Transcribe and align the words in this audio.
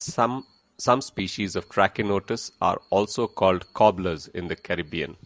Some 0.00 0.44
species 1.00 1.56
of 1.56 1.68
"Trachinotus" 1.68 2.52
are 2.62 2.80
also 2.88 3.26
called 3.26 3.74
"cobblers" 3.74 4.28
in 4.28 4.46
the 4.46 4.54
Caribbean. 4.54 5.16